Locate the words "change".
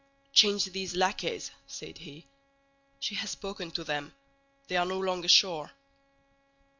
0.33-0.65